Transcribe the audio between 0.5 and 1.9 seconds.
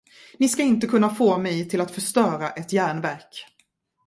inte kunna få mig till